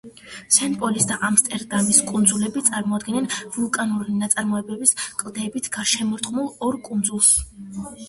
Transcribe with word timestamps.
სენ-პოლის 0.55 1.03
და 1.11 1.17
ამსტერდამის 1.27 1.99
კუნძულები 2.07 2.65
წარმოადგენენ 2.71 3.29
ვულკანური 3.37 4.33
წარმოშობის, 4.35 4.97
კლდეებით 5.23 5.73
გარშემორტყმულ 5.81 6.53
ორ 6.71 6.85
კუნძულს. 6.91 7.35